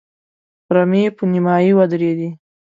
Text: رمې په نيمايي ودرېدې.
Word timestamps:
رمې 0.75 1.03
په 1.17 1.23
نيمايي 1.31 1.71
ودرېدې. 1.75 2.29